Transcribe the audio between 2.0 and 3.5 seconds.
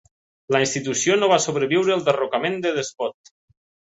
derrocament de Despot.